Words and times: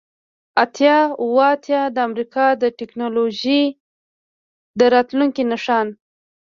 اتیا 0.63 0.97
اوه 1.23 1.45
اتیا 1.55 1.81
د 1.95 1.97
امریکا 2.07 2.45
د 2.61 2.63
ټیکنالوژۍ 2.79 3.63
د 4.79 4.81
راتلونکي 4.93 5.43
نښان 5.51 5.87